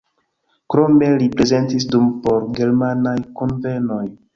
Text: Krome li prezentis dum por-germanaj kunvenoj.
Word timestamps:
Krome 0.75 1.11
li 1.21 1.29
prezentis 1.37 1.87
dum 1.95 2.11
por-germanaj 2.27 3.19
kunvenoj. 3.41 4.05